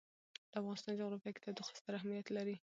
د 0.51 0.53
افغانستان 0.59 0.93
جغرافیه 0.99 1.31
کې 1.33 1.41
تودوخه 1.43 1.73
ستر 1.79 1.93
اهمیت 1.99 2.27
لري. 2.37 2.55